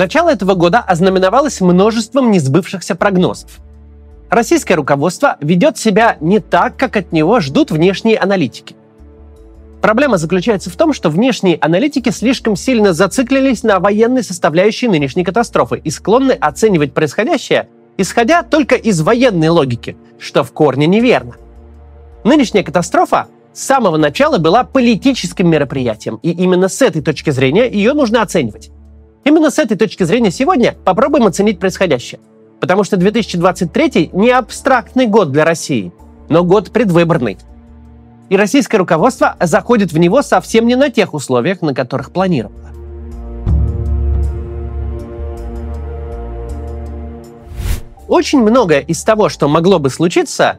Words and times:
Начало 0.00 0.30
этого 0.30 0.54
года 0.54 0.78
ознаменовалось 0.78 1.60
множеством 1.60 2.30
несбывшихся 2.30 2.94
прогнозов. 2.94 3.60
Российское 4.30 4.74
руководство 4.74 5.36
ведет 5.42 5.76
себя 5.76 6.16
не 6.22 6.38
так, 6.38 6.78
как 6.78 6.96
от 6.96 7.12
него 7.12 7.38
ждут 7.40 7.70
внешние 7.70 8.16
аналитики. 8.16 8.74
Проблема 9.82 10.16
заключается 10.16 10.70
в 10.70 10.76
том, 10.76 10.94
что 10.94 11.10
внешние 11.10 11.58
аналитики 11.60 12.08
слишком 12.08 12.56
сильно 12.56 12.94
зациклились 12.94 13.62
на 13.62 13.78
военной 13.78 14.22
составляющей 14.22 14.88
нынешней 14.88 15.22
катастрофы 15.22 15.78
и 15.84 15.90
склонны 15.90 16.32
оценивать 16.32 16.94
происходящее, 16.94 17.68
исходя 17.98 18.42
только 18.42 18.76
из 18.76 19.02
военной 19.02 19.50
логики, 19.50 19.98
что 20.18 20.44
в 20.44 20.52
корне 20.52 20.86
неверно. 20.86 21.34
Нынешняя 22.24 22.64
катастрофа 22.64 23.26
с 23.52 23.60
самого 23.62 23.98
начала 23.98 24.38
была 24.38 24.64
политическим 24.64 25.50
мероприятием, 25.50 26.20
и 26.22 26.30
именно 26.30 26.68
с 26.68 26.80
этой 26.80 27.02
точки 27.02 27.28
зрения 27.28 27.70
ее 27.70 27.92
нужно 27.92 28.22
оценивать. 28.22 28.70
Именно 29.24 29.50
с 29.50 29.58
этой 29.58 29.76
точки 29.76 30.04
зрения 30.04 30.30
сегодня 30.30 30.76
попробуем 30.84 31.26
оценить 31.26 31.58
происходящее. 31.58 32.20
Потому 32.60 32.84
что 32.84 32.96
2023 32.96 34.10
не 34.12 34.30
абстрактный 34.30 35.06
год 35.06 35.32
для 35.32 35.44
России, 35.44 35.92
но 36.28 36.44
год 36.44 36.70
предвыборный. 36.70 37.38
И 38.28 38.36
российское 38.36 38.78
руководство 38.78 39.36
заходит 39.40 39.92
в 39.92 39.98
него 39.98 40.22
совсем 40.22 40.66
не 40.66 40.76
на 40.76 40.90
тех 40.90 41.14
условиях, 41.14 41.62
на 41.62 41.74
которых 41.74 42.12
планировало. 42.12 42.56
Очень 48.08 48.42
многое 48.42 48.80
из 48.80 49.02
того, 49.04 49.28
что 49.28 49.48
могло 49.48 49.78
бы 49.78 49.88
случиться, 49.88 50.58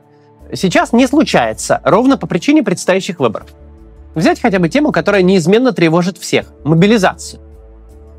сейчас 0.54 0.94
не 0.94 1.08
случается, 1.08 1.82
ровно 1.84 2.18
по 2.18 2.26
причине 2.26 2.64
предстоящих 2.64 3.20
выборов. 3.20 3.50
Взять 4.16 4.42
хотя 4.42 4.60
бы 4.60 4.70
тему, 4.70 4.92
которая 4.92 5.22
неизменно 5.22 5.74
тревожит 5.74 6.18
всех– 6.18 6.54
мобилизацию. 6.64 7.51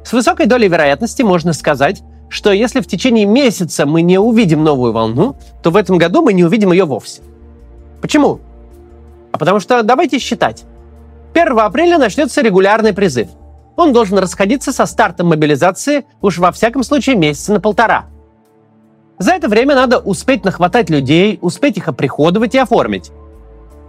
С 0.04 0.12
высокой 0.12 0.46
долей 0.46 0.68
вероятности 0.68 1.22
можно 1.22 1.52
сказать, 1.52 2.02
что 2.28 2.50
если 2.50 2.80
в 2.80 2.86
течение 2.86 3.26
месяца 3.26 3.86
мы 3.86 4.02
не 4.02 4.18
увидим 4.18 4.64
новую 4.64 4.92
волну, 4.92 5.36
то 5.62 5.70
в 5.70 5.76
этом 5.76 5.98
году 5.98 6.22
мы 6.22 6.32
не 6.32 6.44
увидим 6.44 6.72
ее 6.72 6.84
вовсе. 6.84 7.22
Почему? 8.00 8.40
А 9.32 9.38
потому 9.38 9.60
что 9.60 9.82
давайте 9.82 10.18
считать. 10.18 10.64
1 11.34 11.58
апреля 11.58 11.98
начнется 11.98 12.42
регулярный 12.42 12.92
призыв. 12.92 13.28
Он 13.76 13.92
должен 13.92 14.18
расходиться 14.18 14.72
со 14.72 14.86
стартом 14.86 15.28
мобилизации 15.28 16.04
уж 16.20 16.38
во 16.38 16.52
всяком 16.52 16.82
случае 16.82 17.16
месяца 17.16 17.52
на 17.52 17.60
полтора. 17.60 18.06
За 19.18 19.32
это 19.32 19.48
время 19.48 19.74
надо 19.74 19.98
успеть 19.98 20.44
нахватать 20.44 20.90
людей, 20.90 21.38
успеть 21.42 21.76
их 21.76 21.88
оприходовать 21.88 22.54
и 22.54 22.58
оформить. 22.58 23.12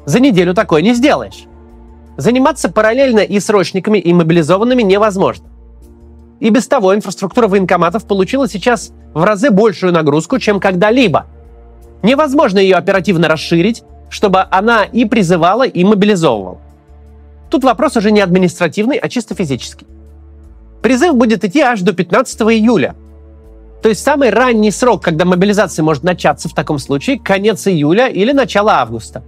За 0.05 0.19
неделю 0.19 0.53
такое 0.53 0.81
не 0.81 0.93
сделаешь. 0.93 1.45
Заниматься 2.17 2.69
параллельно 2.69 3.21
и 3.21 3.39
срочниками, 3.39 3.97
и 3.97 4.13
мобилизованными 4.13 4.83
невозможно. 4.83 5.47
И 6.39 6.49
без 6.49 6.67
того 6.67 6.93
инфраструктура 6.95 7.47
военкоматов 7.47 8.05
получила 8.05 8.47
сейчас 8.47 8.91
в 9.13 9.23
разы 9.23 9.49
большую 9.49 9.93
нагрузку, 9.93 10.39
чем 10.39 10.59
когда-либо. 10.59 11.25
Невозможно 12.01 12.59
ее 12.59 12.75
оперативно 12.75 13.27
расширить, 13.27 13.83
чтобы 14.09 14.45
она 14.51 14.83
и 14.83 15.05
призывала, 15.05 15.65
и 15.65 15.83
мобилизовывала. 15.83 16.59
Тут 17.49 17.63
вопрос 17.63 17.95
уже 17.97 18.11
не 18.11 18.19
административный, 18.19 18.97
а 18.97 19.09
чисто 19.09 19.35
физический. 19.35 19.87
Призыв 20.81 21.15
будет 21.15 21.45
идти 21.45 21.61
аж 21.61 21.81
до 21.81 21.93
15 21.93 22.41
июля. 22.41 22.95
То 23.81 23.89
есть 23.89 24.03
самый 24.03 24.29
ранний 24.29 24.71
срок, 24.71 25.03
когда 25.03 25.23
мобилизация 25.23 25.83
может 25.83 26.03
начаться 26.03 26.49
в 26.49 26.53
таком 26.53 26.79
случае, 26.79 27.19
конец 27.19 27.67
июля 27.67 28.07
или 28.07 28.31
начало 28.31 28.73
августа. 28.79 29.23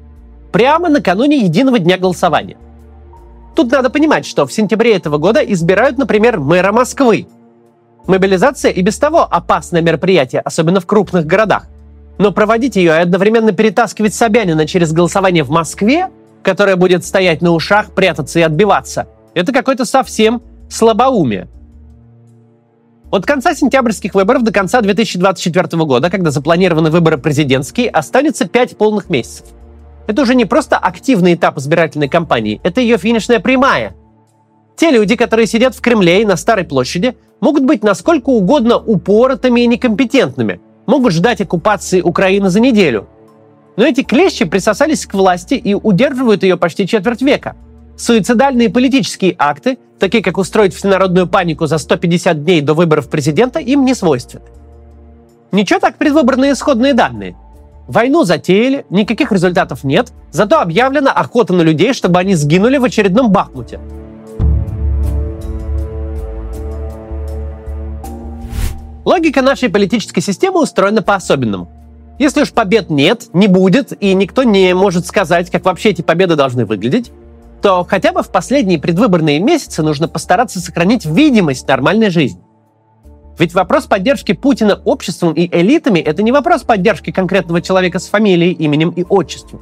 Прямо 0.51 0.89
накануне 0.89 1.37
единого 1.37 1.79
дня 1.79 1.97
голосования. 1.97 2.57
Тут 3.55 3.71
надо 3.71 3.89
понимать, 3.89 4.25
что 4.25 4.45
в 4.45 4.51
сентябре 4.51 4.95
этого 4.95 5.17
года 5.17 5.39
избирают, 5.39 5.97
например, 5.97 6.39
мэра 6.39 6.73
Москвы. 6.73 7.27
Мобилизация 8.05 8.71
и 8.71 8.81
без 8.81 8.99
того 8.99 9.21
опасное 9.23 9.81
мероприятие, 9.81 10.41
особенно 10.41 10.81
в 10.81 10.85
крупных 10.85 11.25
городах. 11.25 11.67
Но 12.17 12.31
проводить 12.31 12.75
ее 12.75 12.91
и 12.91 13.01
одновременно 13.01 13.51
перетаскивать 13.53 14.13
Собянина 14.13 14.67
через 14.67 14.91
голосование 14.91 15.43
в 15.43 15.49
Москве, 15.49 16.09
которое 16.43 16.75
будет 16.75 17.05
стоять 17.05 17.41
на 17.41 17.51
ушах, 17.51 17.91
прятаться 17.91 18.39
и 18.39 18.41
отбиваться, 18.41 19.07
это 19.33 19.51
какое-то 19.51 19.85
совсем 19.85 20.41
слабоумие. 20.69 21.47
От 23.11 23.25
конца 23.25 23.55
сентябрьских 23.55 24.13
выборов 24.13 24.43
до 24.43 24.51
конца 24.51 24.81
2024 24.81 25.83
года, 25.85 26.09
когда 26.09 26.31
запланированы 26.31 26.89
выборы 26.89 27.17
президентские, 27.17 27.89
останется 27.89 28.47
5 28.47 28.77
полных 28.77 29.09
месяцев. 29.09 29.47
Это 30.07 30.21
уже 30.21 30.35
не 30.35 30.45
просто 30.45 30.77
активный 30.77 31.33
этап 31.33 31.57
избирательной 31.57 32.07
кампании, 32.07 32.61
это 32.63 32.81
ее 32.81 32.97
финишная 32.97 33.39
прямая. 33.39 33.95
Те 34.75 34.91
люди, 34.91 35.15
которые 35.15 35.47
сидят 35.47 35.73
в 35.73 35.81
Кремле 35.81 36.21
и 36.21 36.25
на 36.25 36.35
Старой 36.35 36.65
площади, 36.65 37.15
могут 37.39 37.63
быть 37.63 37.83
насколько 37.83 38.29
угодно 38.29 38.77
упоротыми 38.77 39.61
и 39.61 39.67
некомпетентными, 39.67 40.59
могут 40.85 41.13
ждать 41.13 41.41
оккупации 41.41 42.01
Украины 42.01 42.49
за 42.49 42.59
неделю. 42.59 43.07
Но 43.77 43.85
эти 43.85 44.03
клещи 44.03 44.45
присосались 44.45 45.05
к 45.05 45.13
власти 45.13 45.55
и 45.55 45.73
удерживают 45.73 46.43
ее 46.43 46.57
почти 46.57 46.87
четверть 46.87 47.21
века. 47.21 47.55
Суицидальные 47.97 48.69
политические 48.69 49.35
акты, 49.37 49.77
такие 49.99 50.21
как 50.23 50.37
устроить 50.37 50.73
всенародную 50.73 51.27
панику 51.27 51.65
за 51.65 51.77
150 51.77 52.43
дней 52.43 52.61
до 52.61 52.73
выборов 52.73 53.09
президента, 53.09 53.59
им 53.59 53.85
не 53.85 53.95
свойственны. 53.95 54.45
Ничего 55.51 55.79
так 55.79 55.97
предвыборные 55.97 56.51
исходные 56.51 56.93
данные– 56.93 57.35
Войну 57.87 58.23
затеяли, 58.23 58.85
никаких 58.89 59.31
результатов 59.31 59.83
нет, 59.83 60.11
зато 60.31 60.59
объявлена 60.59 61.11
охота 61.11 61.53
на 61.53 61.61
людей, 61.61 61.93
чтобы 61.93 62.19
они 62.19 62.33
сгинули 62.33 62.77
в 62.77 62.83
очередном 62.83 63.31
Бахмуте. 63.31 63.79
Логика 69.05 69.43
нашей 69.43 69.69
политической 69.69 70.21
системы 70.21 70.63
устроена 70.63 71.03
по-особенному. 71.03 71.69
Если 72.17 72.41
уж 72.41 72.53
побед 72.53 72.89
нет, 72.89 73.27
не 73.33 73.47
будет, 73.47 73.93
и 74.01 74.15
никто 74.15 74.41
не 74.41 74.73
может 74.73 75.05
сказать, 75.05 75.51
как 75.51 75.65
вообще 75.65 75.89
эти 75.89 76.01
победы 76.01 76.35
должны 76.35 76.65
выглядеть, 76.65 77.11
то 77.61 77.85
хотя 77.87 78.13
бы 78.13 78.23
в 78.23 78.29
последние 78.29 78.79
предвыборные 78.79 79.39
месяцы 79.39 79.83
нужно 79.83 80.07
постараться 80.07 80.59
сохранить 80.59 81.05
видимость 81.05 81.67
нормальной 81.67 82.09
жизни. 82.09 82.41
Ведь 83.37 83.53
вопрос 83.53 83.85
поддержки 83.85 84.31
Путина 84.31 84.81
обществом 84.85 85.33
и 85.33 85.47
элитами– 85.51 85.99
это 86.05 86.23
не 86.23 86.31
вопрос 86.31 86.63
поддержки 86.63 87.11
конкретного 87.11 87.61
человека 87.61 87.99
с 87.99 88.07
фамилией, 88.07 88.53
именем 88.53 88.91
и 88.91 89.03
отчеством. 89.03 89.61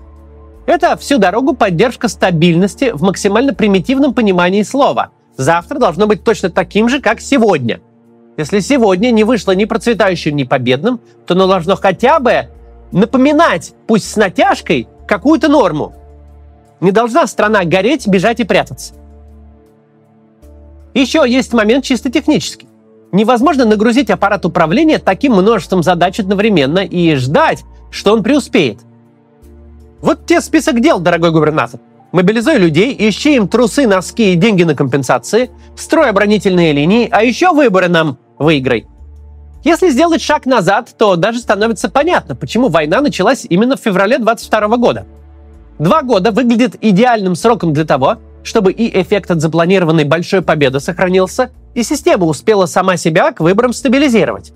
Это 0.65 0.95
всю 0.95 1.17
дорогу 1.17 1.55
поддержка 1.55 2.07
стабильности 2.07 2.91
в 2.93 3.01
максимально 3.01 3.53
примитивном 3.53 4.13
понимании 4.13 4.61
слова. 4.63 5.11
Завтра 5.35 5.79
должно 5.79 6.07
быть 6.07 6.23
точно 6.23 6.51
таким 6.51 6.87
же, 6.87 7.01
как 7.01 7.19
сегодня. 7.19 7.81
Если 8.37 8.59
сегодня 8.59 9.11
не 9.11 9.23
вышло 9.23 9.51
ни 9.53 9.65
процветающим, 9.65 10.35
ни 10.35 10.43
победным, 10.43 10.99
то 11.25 11.33
оно 11.33 11.47
должно 11.47 11.75
хотя 11.75 12.19
бы 12.19 12.49
напоминать, 12.91 13.73
пусть 13.87 14.09
с 14.09 14.15
натяжкой, 14.15 14.87
какую-то 15.07 15.49
норму. 15.49 15.93
Не 16.79 16.91
должна 16.91 17.25
страна 17.27 17.63
гореть, 17.63 18.07
бежать 18.07 18.39
и 18.39 18.43
прятаться. 18.43 18.93
Еще 20.93 21.23
есть 21.27 21.53
момент 21.53 21.83
чисто 21.83 22.11
технический. 22.11 22.67
Невозможно 23.13 23.63
нагрузить 23.65 24.09
аппарат 24.09 24.43
управления 24.43 24.97
таким 24.97 25.33
множеством 25.33 25.83
задач 25.83 26.19
одновременно 26.19 26.79
и 26.79 27.13
ждать, 27.13 27.63
что 27.91 28.11
он 28.11 28.23
преуспеет. 28.23 28.79
Вот 30.01 30.25
тебе 30.25 30.41
список 30.41 30.81
дел, 30.81 30.99
дорогой 30.99 31.29
губернатор. 31.29 31.79
Мобилизуй 32.11 32.57
людей, 32.57 32.95
ищи 32.97 33.35
им 33.35 33.47
трусы, 33.47 33.85
носки 33.85 34.33
и 34.33 34.35
деньги 34.35 34.63
на 34.63 34.75
компенсации, 34.75 35.51
строй 35.77 36.09
оборонительные 36.09 36.73
линии, 36.73 37.07
а 37.11 37.23
еще 37.23 37.53
выборы 37.53 37.87
нам 37.87 38.17
выиграй. 38.39 38.87
Если 39.63 39.89
сделать 39.89 40.21
шаг 40.21 40.47
назад, 40.47 40.95
то 40.97 41.15
даже 41.15 41.37
становится 41.37 41.89
понятно, 41.89 42.35
почему 42.35 42.67
война 42.67 42.99
началась 42.99 43.45
именно 43.47 43.77
в 43.77 43.79
феврале 43.79 44.17
22 44.17 44.77
года. 44.77 45.05
Два 45.77 46.01
года 46.01 46.31
выглядит 46.31 46.77
идеальным 46.81 47.35
сроком 47.35 47.73
для 47.73 47.85
того, 47.85 48.17
чтобы 48.43 48.71
и 48.71 48.99
эффект 48.99 49.29
от 49.29 49.39
запланированной 49.39 50.03
большой 50.03 50.41
победы 50.41 50.79
сохранился, 50.79 51.51
и 51.73 51.83
система 51.83 52.25
успела 52.25 52.65
сама 52.65 52.97
себя 52.97 53.31
к 53.31 53.39
выборам 53.39 53.73
стабилизировать. 53.73 54.53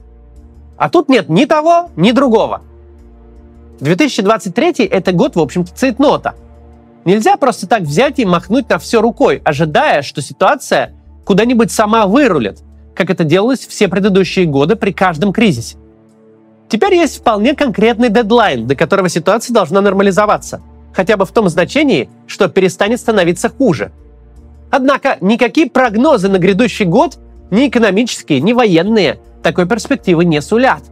А 0.78 0.90
тут 0.90 1.10
нет 1.10 1.30
ни 1.30 1.46
того, 1.46 1.90
ни 1.96 2.12
другого. 2.12 2.62
2023— 3.80 4.86
это 4.92 5.12
год, 5.12 5.36
в 5.36 5.40
общем-то, 5.40 5.74
цейтнота. 5.74 6.36
Нельзя 7.06 7.38
просто 7.38 7.68
так 7.68 7.82
взять 7.84 8.20
и 8.20 8.26
махнуть 8.26 8.70
на 8.70 8.80
все 8.80 9.02
рукой, 9.02 9.42
ожидая, 9.44 10.02
что 10.02 10.22
ситуация 10.22 10.94
куда-нибудь 11.26 11.72
сама 11.72 12.06
вырулит, 12.06 12.60
как 12.96 13.10
это 13.10 13.24
делалось 13.24 13.66
все 13.66 13.88
предыдущие 13.88 14.46
годы 14.46 14.76
при 14.76 14.92
каждом 14.92 15.34
кризисе. 15.34 15.78
Теперь 16.70 16.96
есть 16.96 17.20
вполне 17.20 17.56
конкретный 17.56 18.10
дедлайн, 18.10 18.68
до 18.68 18.76
которого 18.76 19.10
ситуация 19.10 19.54
должна 19.54 19.82
нормализоваться. 19.82 20.62
Хотя 20.94 21.16
бы 21.16 21.26
в 21.26 21.32
том 21.32 21.48
значении, 21.48 22.10
что 22.26 22.50
перестанет 22.50 23.00
становиться 23.00 23.50
хуже– 23.50 23.92
Однако 24.70 25.18
никакие 25.22 25.70
прогнозы 25.70 26.30
на 26.30 26.38
грядущий 26.38 26.86
год, 26.86 27.18
ни 27.52 27.68
экономические, 27.68 28.42
ни 28.42 28.54
военные, 28.54 29.20
такой 29.42 29.68
перспективы 29.68 30.26
не 30.26 30.42
сулят. 30.42 30.84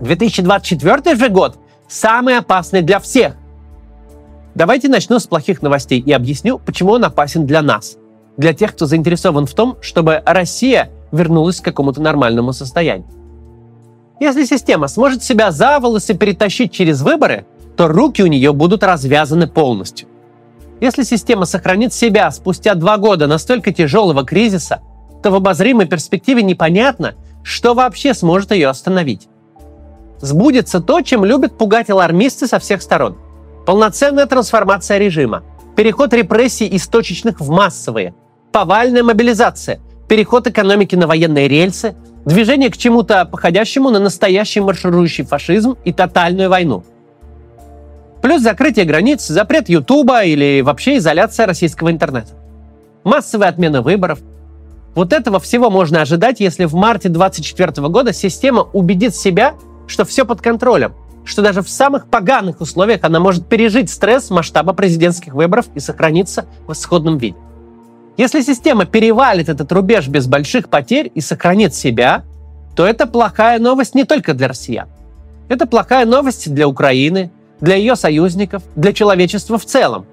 2024 0.00 1.16
же 1.16 1.28
год 1.28 1.58
самый 1.88 2.38
опасный 2.38 2.82
для 2.82 2.98
всех. 3.00 3.34
Давайте 4.54 4.88
начну 4.88 5.18
с 5.18 5.26
плохих 5.26 5.62
новостей 5.62 6.00
и 6.00 6.12
объясню, 6.12 6.58
почему 6.58 6.92
он 6.92 7.04
опасен 7.04 7.46
для 7.46 7.62
нас. 7.62 7.96
Для 8.36 8.54
тех, 8.54 8.72
кто 8.72 8.86
заинтересован 8.86 9.46
в 9.46 9.54
том, 9.54 9.76
чтобы 9.80 10.22
Россия 10.24 10.90
вернулась 11.12 11.60
к 11.60 11.64
какому-то 11.64 12.00
нормальному 12.00 12.52
состоянию. 12.52 13.08
Если 14.18 14.44
система 14.44 14.88
сможет 14.88 15.22
себя 15.22 15.50
за 15.50 15.78
волосы 15.80 16.14
перетащить 16.14 16.72
через 16.72 17.02
выборы, 17.02 17.46
то 17.76 17.88
руки 17.88 18.22
у 18.22 18.26
нее 18.26 18.52
будут 18.52 18.82
развязаны 18.82 19.46
полностью. 19.46 20.08
Если 20.80 21.02
система 21.02 21.44
сохранит 21.44 21.92
себя 21.92 22.30
спустя 22.30 22.74
два 22.74 22.96
года 22.96 23.26
настолько 23.26 23.72
тяжелого 23.72 24.24
кризиса, 24.24 24.80
то 25.22 25.30
в 25.30 25.34
обозримой 25.34 25.86
перспективе 25.86 26.42
непонятно, 26.42 27.14
что 27.42 27.74
вообще 27.74 28.14
сможет 28.14 28.52
ее 28.52 28.68
остановить. 28.68 29.28
Сбудется 30.20 30.80
то, 30.80 31.00
чем 31.02 31.24
любят 31.24 31.56
пугать 31.58 31.90
алармисты 31.90 32.46
со 32.46 32.58
всех 32.58 32.82
сторон. 32.82 33.18
Полноценная 33.66 34.26
трансформация 34.26 34.98
режима, 34.98 35.42
переход 35.76 36.14
репрессий 36.14 36.66
из 36.66 36.86
точечных 36.88 37.40
в 37.40 37.50
массовые, 37.50 38.14
повальная 38.52 39.02
мобилизация, 39.02 39.80
переход 40.08 40.46
экономики 40.46 40.94
на 40.94 41.06
военные 41.06 41.48
рельсы, 41.48 41.94
движение 42.24 42.70
к 42.70 42.76
чему-то 42.76 43.24
походящему 43.26 43.90
на 43.90 43.98
настоящий 43.98 44.60
марширующий 44.60 45.24
фашизм 45.24 45.76
и 45.84 45.92
тотальную 45.92 46.48
войну. 46.48 46.84
Плюс 48.22 48.42
закрытие 48.42 48.84
границ, 48.84 49.26
запрет 49.26 49.68
Ютуба 49.68 50.24
или 50.24 50.60
вообще 50.60 50.98
изоляция 50.98 51.46
российского 51.46 51.90
интернета. 51.90 52.32
Массовая 53.02 53.48
отмена 53.48 53.80
выборов. 53.80 54.20
Вот 54.94 55.12
этого 55.12 55.40
всего 55.40 55.70
можно 55.70 56.02
ожидать, 56.02 56.40
если 56.40 56.66
в 56.66 56.74
марте 56.74 57.08
2024 57.08 57.88
года 57.88 58.12
система 58.12 58.62
убедит 58.62 59.14
себя, 59.14 59.54
что 59.86 60.04
все 60.04 60.26
под 60.26 60.42
контролем, 60.42 60.94
что 61.24 61.42
даже 61.42 61.62
в 61.62 61.70
самых 61.70 62.08
поганых 62.08 62.60
условиях 62.60 63.04
она 63.04 63.20
может 63.20 63.46
пережить 63.46 63.88
стресс 63.88 64.30
масштаба 64.30 64.72
президентских 64.74 65.32
выборов 65.32 65.66
и 65.74 65.80
сохраниться 65.80 66.44
в 66.66 66.72
исходном 66.72 67.18
виде. 67.18 67.36
Если 68.16 68.42
система 68.42 68.84
перевалит 68.84 69.48
этот 69.48 69.72
рубеж 69.72 70.08
без 70.08 70.26
больших 70.26 70.68
потерь 70.68 71.10
и 71.14 71.22
сохранит 71.22 71.74
себя, 71.74 72.24
то 72.76 72.86
это 72.86 73.06
плохая 73.06 73.58
новость 73.58 73.94
не 73.94 74.04
только 74.04 74.34
для 74.34 74.48
россиян. 74.48 74.88
Это 75.48 75.66
плохая 75.66 76.04
новость 76.04 76.52
для 76.52 76.68
Украины, 76.68 77.30
для 77.60 77.76
ее 77.76 77.96
союзников, 77.96 78.62
для 78.76 78.92
человечества 78.92 79.58
в 79.58 79.64
целом. 79.64 80.06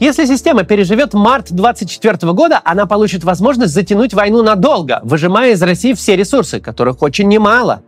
Если 0.00 0.26
система 0.26 0.64
переживет 0.64 1.14
март 1.14 1.52
2024 1.52 2.32
года, 2.32 2.60
она 2.64 2.86
получит 2.86 3.22
возможность 3.22 3.72
затянуть 3.72 4.12
войну 4.12 4.42
надолго, 4.42 5.00
выжимая 5.04 5.52
из 5.52 5.62
России 5.62 5.92
все 5.92 6.16
ресурсы, 6.16 6.60
которых 6.60 7.00
очень 7.02 7.28
немало, 7.28 7.82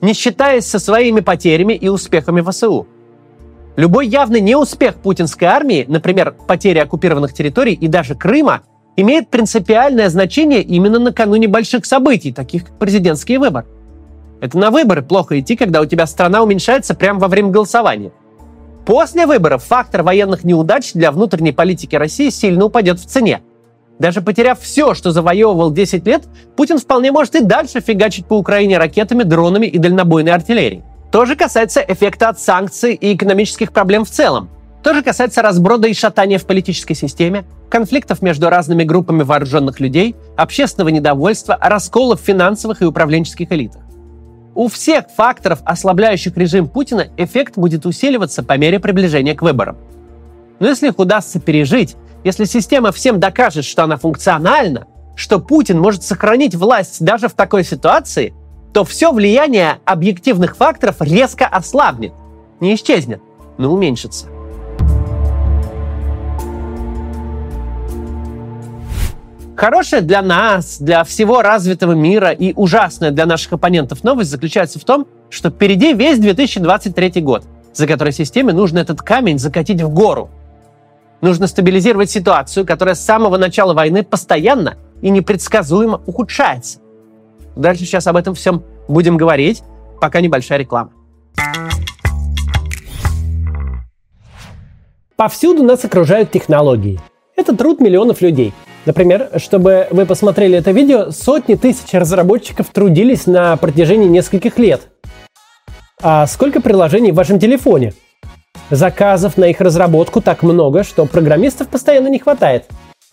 не 0.00 0.14
считаясь 0.14 0.66
со 0.66 0.78
своими 0.78 1.20
потерями 1.20 1.74
и 1.74 1.88
успехами 1.88 2.40
ВСУ. 2.40 2.86
Любой 3.76 4.08
явный 4.08 4.40
неуспех 4.40 4.96
путинской 4.96 5.48
армии, 5.48 5.84
например, 5.86 6.34
потеря 6.46 6.82
оккупированных 6.82 7.34
территорий 7.34 7.74
и 7.74 7.88
даже 7.88 8.14
Крыма, 8.14 8.62
имеет 8.96 9.28
принципиальное 9.28 10.08
значение 10.08 10.62
именно 10.62 10.98
накануне 10.98 11.46
больших 11.46 11.84
событий, 11.86 12.32
таких 12.32 12.64
как 12.64 12.78
президентские 12.78 13.38
выборы. 13.38 13.66
Это 14.40 14.58
на 14.58 14.70
выборы 14.70 15.02
плохо 15.02 15.38
идти, 15.38 15.56
когда 15.56 15.80
у 15.82 15.86
тебя 15.86 16.06
страна 16.06 16.42
уменьшается 16.42 16.94
прямо 16.94 17.20
во 17.20 17.28
время 17.28 17.50
голосования. 17.50 18.12
После 18.86 19.26
выборов 19.26 19.62
фактор 19.64 20.02
военных 20.02 20.44
неудач 20.44 20.92
для 20.92 21.12
внутренней 21.12 21.52
политики 21.52 21.96
России 21.96 22.30
сильно 22.30 22.64
упадет 22.64 22.98
в 22.98 23.06
цене. 23.06 23.42
Даже 23.98 24.22
потеряв 24.22 24.58
все, 24.60 24.94
что 24.94 25.12
завоевывал 25.12 25.70
10 25.70 26.06
лет, 26.06 26.22
Путин 26.56 26.78
вполне 26.78 27.12
может 27.12 27.34
и 27.34 27.44
дальше 27.44 27.80
фигачить 27.80 28.26
по 28.26 28.38
Украине 28.38 28.78
ракетами, 28.78 29.22
дронами 29.22 29.66
и 29.66 29.78
дальнобойной 29.78 30.32
артиллерией. 30.32 30.82
То 31.12 31.26
же 31.26 31.36
касается 31.36 31.84
эффекта 31.86 32.30
от 32.30 32.40
санкций 32.40 32.94
и 32.94 33.14
экономических 33.14 33.72
проблем 33.72 34.04
в 34.04 34.10
целом. 34.10 34.48
То 34.82 34.94
же 34.94 35.02
касается 35.02 35.42
разброда 35.42 35.86
и 35.86 35.92
шатания 35.92 36.38
в 36.38 36.46
политической 36.46 36.94
системе, 36.94 37.44
конфликтов 37.68 38.22
между 38.22 38.48
разными 38.48 38.84
группами 38.84 39.22
вооруженных 39.22 39.80
людей, 39.80 40.16
общественного 40.36 40.88
недовольства, 40.88 41.58
расколов 41.60 42.20
финансовых 42.20 42.80
и 42.80 42.86
управленческих 42.86 43.52
элитах. 43.52 43.82
У 44.54 44.68
всех 44.68 45.06
факторов, 45.16 45.60
ослабляющих 45.64 46.36
режим 46.36 46.68
Путина, 46.68 47.08
эффект 47.16 47.56
будет 47.56 47.86
усиливаться 47.86 48.42
по 48.42 48.58
мере 48.58 48.80
приближения 48.80 49.34
к 49.34 49.42
выборам. 49.42 49.78
Но 50.58 50.68
если 50.68 50.88
их 50.88 50.98
удастся 50.98 51.40
пережить, 51.40 51.96
если 52.24 52.44
система 52.44 52.92
всем 52.92 53.20
докажет, 53.20 53.64
что 53.64 53.84
она 53.84 53.96
функциональна, 53.96 54.86
что 55.14 55.38
Путин 55.38 55.78
может 55.78 56.02
сохранить 56.02 56.54
власть 56.54 57.02
даже 57.04 57.28
в 57.28 57.34
такой 57.34 57.64
ситуации, 57.64 58.34
то 58.72 58.84
все 58.84 59.12
влияние 59.12 59.78
объективных 59.84 60.56
факторов 60.56 60.96
резко 61.00 61.46
ослабнет. 61.46 62.12
Не 62.60 62.74
исчезнет, 62.74 63.20
но 63.58 63.72
уменьшится. 63.72 64.26
Хорошая 69.60 70.00
для 70.00 70.22
нас, 70.22 70.78
для 70.80 71.04
всего 71.04 71.42
развитого 71.42 71.92
мира 71.92 72.30
и 72.30 72.54
ужасная 72.56 73.10
для 73.10 73.26
наших 73.26 73.52
оппонентов 73.52 74.02
новость 74.02 74.30
заключается 74.30 74.78
в 74.78 74.84
том, 74.84 75.06
что 75.28 75.50
впереди 75.50 75.92
весь 75.92 76.18
2023 76.18 77.20
год, 77.20 77.44
за 77.74 77.86
который 77.86 78.14
системе 78.14 78.54
нужно 78.54 78.78
этот 78.78 79.02
камень 79.02 79.38
закатить 79.38 79.82
в 79.82 79.90
гору. 79.90 80.30
Нужно 81.20 81.46
стабилизировать 81.46 82.10
ситуацию, 82.10 82.64
которая 82.64 82.94
с 82.94 83.04
самого 83.04 83.36
начала 83.36 83.74
войны 83.74 84.02
постоянно 84.02 84.78
и 85.02 85.10
непредсказуемо 85.10 86.00
ухудшается. 86.06 86.78
Дальше 87.54 87.84
сейчас 87.84 88.06
об 88.06 88.16
этом 88.16 88.34
всем 88.34 88.64
будем 88.88 89.18
говорить, 89.18 89.62
пока 90.00 90.22
небольшая 90.22 90.58
реклама. 90.58 90.90
Повсюду 95.16 95.62
нас 95.64 95.84
окружают 95.84 96.30
технологии. 96.30 96.98
Это 97.36 97.54
труд 97.54 97.78
миллионов 97.80 98.22
людей– 98.22 98.54
Например, 98.86 99.30
чтобы 99.36 99.86
вы 99.90 100.06
посмотрели 100.06 100.56
это 100.56 100.70
видео, 100.70 101.10
сотни 101.10 101.54
тысяч 101.54 101.92
разработчиков 101.92 102.68
трудились 102.68 103.26
на 103.26 103.56
протяжении 103.56 104.08
нескольких 104.08 104.58
лет. 104.58 104.82
А 106.02 106.26
сколько 106.26 106.62
приложений 106.62 107.12
в 107.12 107.16
вашем 107.16 107.38
телефоне? 107.38 107.92
Заказов 108.70 109.36
на 109.36 109.44
их 109.44 109.60
разработку 109.60 110.22
так 110.22 110.42
много, 110.42 110.82
что 110.82 111.04
программистов 111.04 111.68
постоянно 111.68 112.08
не 112.08 112.18
хватает. 112.18 112.64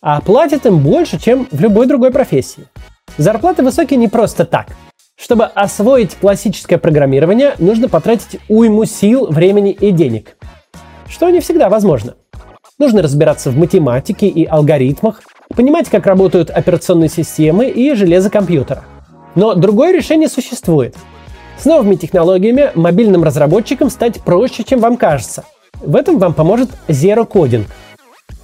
А 0.01 0.21
платят 0.21 0.65
им 0.65 0.79
больше, 0.79 1.19
чем 1.19 1.47
в 1.51 1.59
любой 1.59 1.87
другой 1.87 2.11
профессии. 2.11 2.63
Зарплаты 3.17 3.63
высокие 3.63 3.97
не 3.97 4.07
просто 4.07 4.45
так. 4.45 4.67
Чтобы 5.17 5.45
освоить 5.45 6.15
классическое 6.15 6.77
программирование, 6.77 7.55
нужно 7.57 7.89
потратить 7.89 8.39
уйму 8.47 8.85
сил, 8.85 9.25
времени 9.27 9.71
и 9.71 9.91
денег. 9.91 10.37
Что 11.09 11.29
не 11.29 11.41
всегда 11.41 11.67
возможно. 11.69 12.15
Нужно 12.77 13.01
разбираться 13.01 13.49
в 13.49 13.57
математике 13.57 14.27
и 14.27 14.45
алгоритмах, 14.45 15.21
понимать, 15.57 15.89
как 15.89 16.05
работают 16.05 16.51
операционные 16.51 17.09
системы 17.09 17.67
и 17.67 17.93
железо 17.95 18.29
компьютера. 18.29 18.85
Но 19.35 19.55
другое 19.55 19.91
решение 19.91 20.29
существует. 20.29 20.95
С 21.57 21.65
новыми 21.65 21.95
технологиями 21.95 22.71
мобильным 22.75 23.23
разработчикам 23.23 23.89
стать 23.89 24.21
проще, 24.21 24.63
чем 24.63 24.79
вам 24.79 24.95
кажется. 24.95 25.43
В 25.81 25.95
этом 25.95 26.19
вам 26.19 26.33
поможет 26.33 26.69
Zero 26.87 27.27
Coding. 27.27 27.65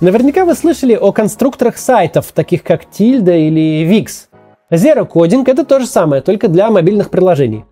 Наверняка 0.02 0.44
вы 0.44 0.56
слышали 0.56 0.96
о 0.96 1.12
конструкторах 1.12 1.78
сайтов, 1.78 2.32
таких 2.34 2.64
как 2.64 2.86
Tilda 2.86 3.38
или 3.38 3.88
Wix. 3.88 4.28
Zero 4.72 5.08
Coding— 5.08 5.44
это 5.48 5.64
то 5.64 5.80
же 5.80 5.86
самое, 5.86 6.24
только 6.24 6.48
для 6.48 6.72
мобильных 6.72 7.12
приложений. 7.12 7.66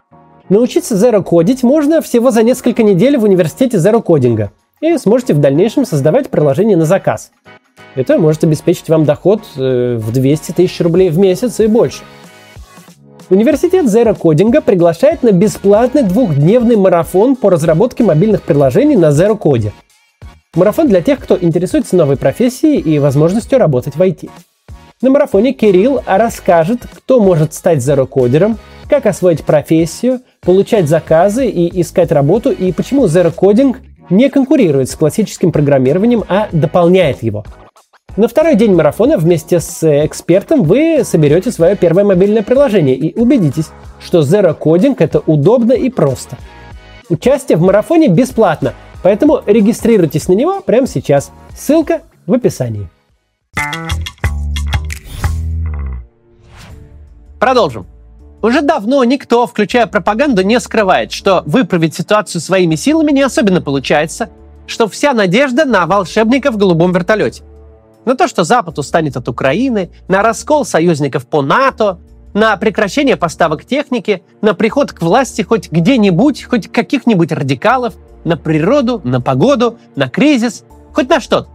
Научиться 0.50 0.96
Zero 0.96 1.24
кодить 1.24 1.64
можно 1.64 2.02
всего 2.02 2.30
за 2.30 2.44
несколько 2.44 2.84
недель 2.84 3.18
в 3.18 3.24
университете 3.24 3.78
Zero 3.78 4.04
Coding, 4.04 4.50
и 4.82 4.98
сможете 4.98 5.34
в 5.34 5.40
дальнейшем 5.40 5.86
создавать 5.86 6.30
приложение 6.30 6.78
на 6.78 6.86
заказ. 6.86 7.32
Это 7.96 8.18
может 8.18 8.44
обеспечить 8.44 8.88
вам 8.88 9.04
доход 9.04 9.42
э, 9.58 9.98
в 10.00 10.12
200 10.12 10.54
тысяч 10.54 10.80
рублей 10.80 11.10
в 11.10 11.18
месяц 11.18 11.60
и 11.60 11.68
больше. 11.68 12.04
Университет 13.30 13.86
Zero 13.86 14.18
Coding 14.18 14.62
приглашает 14.62 15.24
на 15.24 15.32
бесплатный 15.32 16.04
двухдневный 16.04 16.76
марафон 16.76 17.36
по 17.36 17.50
разработке 17.50 18.04
мобильных 18.04 18.44
приложений 18.44 18.98
на 18.98 19.10
Zero 19.10 19.38
Code. 19.38 19.72
Марафон 20.56 20.88
для 20.88 21.02
тех, 21.02 21.20
кто 21.20 21.38
интересуется 21.40 21.96
новой 21.96 22.18
профессией 22.18 22.80
и 22.80 23.00
возможностью 23.00 23.58
работать 23.58 23.96
в 23.96 24.02
IT. 24.02 24.30
На 25.02 25.10
марафоне 25.10 25.54
Кирилл 25.54 26.02
расскажет, 26.06 26.82
кто 26.94 27.20
может 27.22 27.54
стать 27.54 27.80
Zero 27.80 28.06
Кодером, 28.06 28.58
как 28.90 29.06
освоить 29.06 29.44
профессию, 29.44 30.22
получать 30.42 30.88
заказы 30.88 31.48
и 31.48 31.82
искать 31.82 32.12
работу, 32.12 32.52
и 32.52 32.72
почему 32.72 33.06
Zero 33.06 33.34
Coding 33.34 33.76
не 34.10 34.30
конкурирует 34.30 34.90
с 34.90 34.96
классическим 34.96 35.52
программированием, 35.52 36.24
а 36.28 36.50
дополняет 36.52 37.24
его– 37.24 37.46
на 38.18 38.28
второй 38.28 38.56
день 38.56 38.74
марафона 38.74 39.18
вместе 39.18 39.60
с 39.60 39.84
экспертом 40.06 40.64
вы 40.64 41.04
соберете 41.06 41.52
свое 41.52 41.76
первое 41.76 42.04
мобильное 42.04 42.44
приложение 42.44 42.96
и 42.96 43.18
убедитесь, 43.18 43.70
что 44.02 44.20
Zero 44.20 44.58
Coding 44.58 44.96
это 45.00 45.22
удобно 45.26 45.74
и 45.74 45.90
просто. 45.90 46.38
Участие 47.10 47.58
в 47.58 47.62
марафоне 47.62 48.10
бесплатно, 48.10 48.74
поэтому 49.02 49.42
регистрируйтесь 49.46 50.28
на 50.28 50.34
него 50.34 50.62
прямо 50.62 50.88
сейчас. 50.88 51.32
Ссылка 51.56 52.02
в 52.26 52.34
описании. 52.34 52.90
Продолжим. 57.40 57.88
Уже 58.42 58.62
давно 58.62 59.04
никто, 59.04 59.48
включая 59.48 59.86
пропаганду, 59.86 60.42
не 60.42 60.60
скрывает, 60.60 61.12
что 61.12 61.44
выправить 61.46 61.96
ситуацию 61.96 62.42
своими 62.42 62.76
силами 62.76 63.12
не 63.12 63.22
особенно 63.22 63.62
получается, 63.62 64.30
что 64.68 64.88
вся 64.88 65.14
надежда 65.14 65.66
на 65.66 65.86
волшебника 65.86 66.52
в 66.52 66.58
голубом 66.58 66.92
вертолете 66.92 67.44
на 68.06 68.16
то, 68.16 68.28
что 68.28 68.44
Запад 68.44 68.80
устанет 68.80 69.18
от 69.18 69.28
Украины, 69.30 69.92
на 70.08 70.22
раскол 70.22 70.66
союзников 70.66 71.28
по 71.28 71.42
НАТО, 71.42 72.00
на 72.34 72.56
прекращение 72.58 73.18
поставок 73.18 73.66
техники, 73.66 74.24
на 74.42 74.54
приход 74.54 74.92
к 74.92 75.02
власти 75.02 75.42
хоть 75.42 75.72
где-нибудь, 75.72 76.44
хоть 76.44 76.72
каких-нибудь 76.72 77.32
радикалов, 77.32 77.94
на 78.24 78.38
природу, 78.38 79.02
на 79.04 79.20
погоду, 79.22 79.78
на 79.96 80.10
кризис, 80.10 80.64
хоть 80.94 81.10
на 81.10 81.20
что-то. 81.20 81.50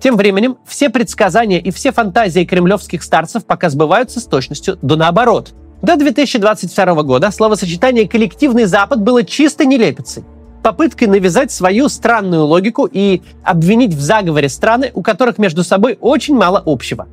Тем 0.00 0.16
временем 0.16 0.58
все 0.64 0.90
предсказания 0.90 1.58
и 1.58 1.70
все 1.70 1.90
фантазии 1.92 2.44
кремлевских 2.44 3.02
старцев 3.02 3.44
пока 3.44 3.68
сбываются 3.68 4.20
с 4.20 4.24
точностью 4.24 4.78
до 4.80 4.96
наоборот. 4.96 5.54
До 5.82 5.96
2022 5.96 7.02
года 7.02 7.30
словосочетание 7.30 8.08
«коллективный 8.08 8.64
Запад» 8.64 9.02
было 9.02 9.24
чистой 9.24 9.66
нелепицей 9.66 10.24
попыткой 10.68 11.08
навязать 11.08 11.50
свою 11.50 11.88
странную 11.88 12.44
логику 12.44 12.84
и 12.84 13.22
обвинить 13.42 13.94
в 13.94 14.02
заговоре 14.02 14.50
страны, 14.50 14.90
у 14.92 15.00
которых 15.00 15.38
между 15.38 15.64
собой 15.64 15.96
очень 15.98 16.34
мало 16.34 16.62
общего. 16.66 17.06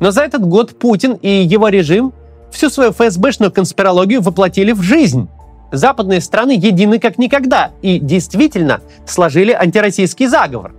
Но 0.00 0.10
за 0.10 0.22
этот 0.22 0.44
год 0.44 0.76
Путин 0.76 1.12
и 1.12 1.28
его 1.28 1.68
режим 1.68 2.12
всю 2.50 2.68
свою 2.68 2.90
ФСБшную 2.90 3.52
конспирологию 3.52 4.22
воплотили 4.22 4.72
в 4.72 4.82
жизнь. 4.82 5.28
Западные 5.70 6.20
страны 6.20 6.50
едины 6.50 6.98
как 6.98 7.16
никогда 7.16 7.70
и 7.80 8.00
действительно 8.00 8.80
сложили 9.06 9.52
антироссийский 9.52 10.26
заговор. 10.26 10.74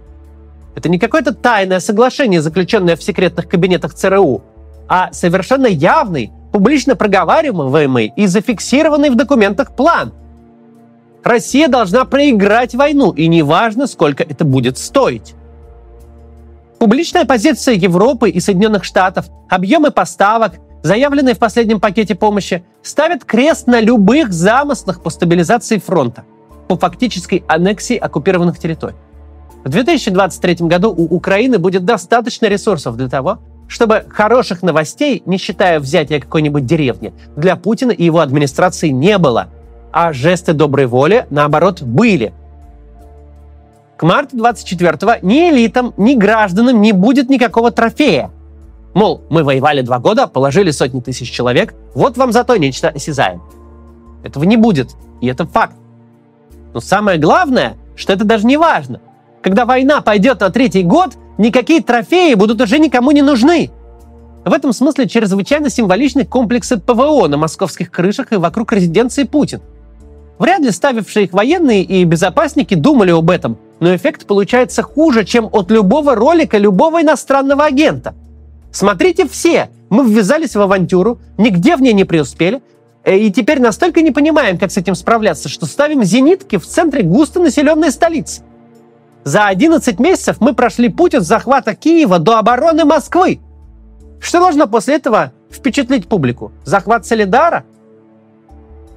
Это 0.75 0.89
не 0.89 0.99
какое-то 0.99 1.33
тайное 1.33 1.79
соглашение, 1.79 2.41
заключенное 2.41 2.97
в 2.97 3.03
секретных 3.03 3.47
кабинетах 3.47 3.93
ЦРУ, 3.93 4.41
а 4.89 5.13
совершенно 5.13 5.67
явный, 5.67 6.29
публично 6.51 6.97
проговариваемый 6.97 8.11
и 8.17 8.27
зафиксированный 8.27 9.11
в 9.11 9.15
документах 9.15 9.77
план. 9.77 10.11
Россия 11.23 11.67
должна 11.67 12.05
проиграть 12.05 12.73
войну, 12.75 13.11
и 13.11 13.27
неважно, 13.27 13.87
сколько 13.87 14.23
это 14.23 14.43
будет 14.43 14.77
стоить. 14.77 15.35
Публичная 16.79 17.25
позиция 17.25 17.75
Европы 17.75 18.29
и 18.29 18.39
Соединенных 18.39 18.83
Штатов, 18.83 19.27
объемы 19.49 19.91
поставок, 19.91 20.53
заявленные 20.81 21.35
в 21.35 21.39
последнем 21.39 21.79
пакете 21.79 22.15
помощи, 22.15 22.63
ставят 22.81 23.23
крест 23.23 23.67
на 23.67 23.79
любых 23.79 24.33
замыслах 24.33 25.03
по 25.03 25.11
стабилизации 25.11 25.77
фронта, 25.77 26.23
по 26.67 26.77
фактической 26.77 27.43
аннексии 27.47 27.97
оккупированных 27.97 28.57
территорий. 28.57 28.95
В 29.63 29.69
2023 29.69 30.67
году 30.67 30.89
у 30.89 31.05
Украины 31.15 31.59
будет 31.59 31.85
достаточно 31.85 32.47
ресурсов 32.47 32.97
для 32.97 33.09
того, 33.09 33.37
чтобы 33.67 34.05
хороших 34.09 34.63
новостей, 34.63 35.21
не 35.25 35.37
считая 35.37 35.79
взятия 35.79 36.19
какой-нибудь 36.19 36.65
деревни, 36.65 37.13
для 37.35 37.55
Путина 37.55 37.91
и 37.91 38.03
его 38.03 38.19
администрации 38.19 38.89
не 38.89 39.17
было. 39.19 39.49
А 39.91 40.13
жесты 40.13 40.53
доброй 40.53 40.85
воли, 40.85 41.25
наоборот, 41.29 41.81
были. 41.81 42.33
К 43.97 44.03
марту 44.03 44.37
24-го 44.37 45.25
ни 45.25 45.49
элитам, 45.49 45.93
ни 45.97 46.15
гражданам 46.15 46.81
не 46.81 46.91
будет 46.91 47.29
никакого 47.29 47.71
трофея. 47.71 48.31
Мол, 48.93 49.21
мы 49.29 49.43
воевали 49.43 49.81
два 49.81 49.99
года, 49.99 50.27
положили 50.27 50.71
сотни 50.71 50.99
тысяч 50.99 51.29
человек, 51.29 51.73
вот 51.93 52.17
вам 52.17 52.31
зато 52.31 52.55
нечто 52.57 52.89
осязаем. 52.89 53.41
Этого 54.23 54.43
не 54.43 54.57
будет, 54.57 54.95
и 55.21 55.27
это 55.27 55.45
факт. 55.45 55.75
Но 56.73 56.79
самое 56.79 57.19
главное, 57.19 57.77
что 57.95 58.13
это 58.13 58.25
даже 58.25 58.45
не 58.47 58.57
важно– 58.57 59.01
когда 59.41 59.65
война 59.65 60.01
пойдет 60.01 60.39
на 60.39 60.49
третий 60.49 60.83
год, 60.83 61.13
никакие 61.37 61.81
трофеи 61.81 62.35
будут 62.35 62.61
уже 62.61 62.77
никому 62.79 63.11
не 63.11 63.21
нужны. 63.21 63.71
В 64.45 64.53
этом 64.53 64.73
смысле 64.73 65.07
чрезвычайно 65.07 65.69
символичны 65.69 66.25
комплексы 66.25 66.77
ПВО 66.77 67.27
на 67.27 67.37
московских 67.37 67.91
крышах 67.91 68.31
и 68.31 68.37
вокруг 68.37 68.71
резиденции 68.73 69.23
Путин. 69.23 69.61
Вряд 70.41 70.61
ли 70.61 70.71
ставившие 70.71 71.25
их 71.25 71.33
военные 71.33 71.83
и 71.83 72.03
безопасники 72.03 72.73
думали 72.73 73.11
об 73.11 73.29
этом, 73.29 73.59
но 73.79 73.95
эффект 73.95 74.25
получается 74.25 74.81
хуже, 74.81 75.23
чем 75.23 75.47
от 75.51 75.69
любого 75.69 76.15
ролика 76.15 76.57
любого 76.57 77.03
иностранного 77.03 77.65
агента. 77.65 78.15
Смотрите 78.71 79.27
все, 79.27 79.69
мы 79.91 80.03
ввязались 80.03 80.55
в 80.55 80.61
авантюру, 80.61 81.19
нигде 81.37 81.75
в 81.75 81.81
ней 81.83 81.93
не 81.93 82.05
преуспели, 82.05 82.63
э, 83.03 83.19
и 83.19 83.31
теперь 83.31 83.61
настолько 83.61 84.01
не 84.01 84.09
понимаем, 84.09 84.57
как 84.57 84.71
с 84.71 84.77
этим 84.77 84.95
справляться, 84.95 85.47
что 85.47 85.67
ставим 85.67 86.03
зенитки 86.03 86.57
в 86.57 86.65
центре 86.65 87.03
густонаселенной 87.03 87.91
столицы. 87.91 88.41
За 89.23 89.45
11 89.45 89.99
месяцев 89.99 90.37
мы 90.39 90.55
прошли 90.55 90.89
путь 90.89 91.13
от 91.13 91.21
захвата 91.21 91.75
Киева 91.75 92.17
до 92.17 92.39
обороны 92.39 92.83
Москвы. 92.83 93.41
Что 94.19 94.39
должно 94.39 94.65
после 94.65 94.95
этого 94.95 95.33
впечатлить 95.51 96.07
публику? 96.07 96.51
Захват 96.63 97.05
Солидара? 97.05 97.63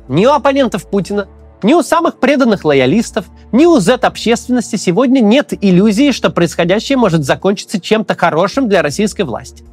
Ни 0.09 0.27
у 0.27 0.33
оппонентов 0.33 0.89
Путина, 0.89 1.29
ни 1.63 1.75
у 1.75 1.83
самых 1.83 2.21
преданных 2.21 2.65
лоялистов, 2.65 3.27
ни 3.53 3.65
у 3.65 3.79
Z-общественности 3.79 4.77
сегодня 4.77 5.21
нет 5.21 5.53
иллюзии, 5.53 6.13
что 6.13 6.31
происходящее 6.31 6.99
может 6.99 7.25
закончиться 7.25 7.81
чем-то 7.81 8.15
хорошим 8.15 8.69
для 8.69 8.83
российской 8.83 9.23
власти. 9.23 9.65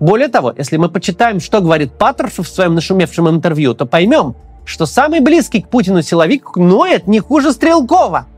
Более 0.00 0.28
того, 0.28 0.52
если 0.56 0.76
мы 0.76 0.88
почитаем, 0.88 1.40
что 1.40 1.60
говорит 1.60 1.92
Патрушев 1.96 2.48
в 2.48 2.52
своем 2.52 2.74
нашумевшем 2.74 3.28
интервью, 3.28 3.74
то 3.74 3.86
поймем, 3.86 4.34
что 4.64 4.86
самый 4.86 5.20
близкий 5.20 5.62
к 5.62 5.68
Путину 5.68 6.02
силовик 6.02 6.56
ноет 6.56 7.06
не 7.06 7.20
хуже 7.20 7.52
Стрелкова– 7.52 8.26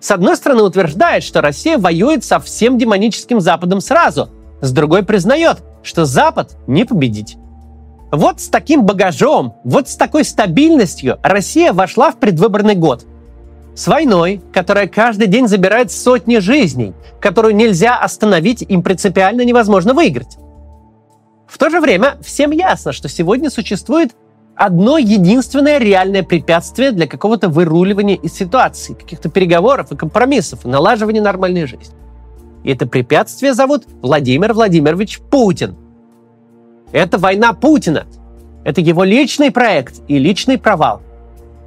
с 0.00 0.12
одной 0.12 0.36
стороны 0.36 0.62
утверждает, 0.62 1.24
что 1.24 1.40
Россия 1.40 1.76
воюет 1.76 2.22
со 2.22 2.38
всем 2.38 2.78
демоническим 2.78 3.40
Западом 3.40 3.80
сразу, 3.80 4.30
с 4.60 4.70
другой 4.70 5.02
признает, 5.02 5.58
что 5.82 6.04
Запад 6.04 6.56
не 6.66 6.84
победить. 6.84 7.36
Вот 8.10 8.40
с 8.40 8.48
таким 8.48 8.84
багажом, 8.84 9.56
вот 9.64 9.88
с 9.88 9.96
такой 9.96 10.24
стабильностью 10.24 11.18
Россия 11.22 11.72
вошла 11.72 12.10
в 12.10 12.16
предвыборный 12.16 12.74
год. 12.74 13.04
С 13.74 13.86
войной, 13.86 14.40
которая 14.52 14.88
каждый 14.88 15.28
день 15.28 15.46
забирает 15.46 15.92
сотни 15.92 16.38
жизней, 16.38 16.94
которую 17.20 17.54
нельзя 17.54 17.98
остановить, 17.98 18.62
им 18.62 18.82
принципиально 18.82 19.42
невозможно 19.42 19.94
выиграть. 19.94 20.38
В 21.46 21.58
то 21.58 21.70
же 21.70 21.80
время 21.80 22.16
всем 22.22 22.50
ясно, 22.50 22.92
что 22.92 23.08
сегодня 23.08 23.50
существует 23.50 24.14
одно 24.56 24.98
единственное 24.98 25.78
реальное 25.78 26.22
препятствие 26.22 26.90
для 26.90 27.06
какого-то 27.06 27.48
выруливания 27.48 28.16
из 28.16 28.34
ситуации, 28.34 28.94
каких-то 28.94 29.30
переговоров 29.30 29.92
и 29.92 29.96
компромиссов, 29.96 30.64
и 30.64 30.68
налаживания 30.68 31.22
нормальной 31.22 31.66
жизни. 31.66 31.94
И 32.64 32.72
это 32.72 32.86
препятствие 32.86 33.54
зовут 33.54 33.84
Владимир 34.02 34.52
Владимирович 34.52 35.20
Путин. 35.20 35.76
Это 36.92 37.18
война 37.18 37.52
Путина. 37.52 38.06
Это 38.64 38.80
его 38.80 39.04
личный 39.04 39.50
проект 39.50 40.00
и 40.08 40.18
личный 40.18 40.58
провал. 40.58 41.02